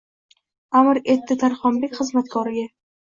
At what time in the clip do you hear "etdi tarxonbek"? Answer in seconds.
1.15-1.95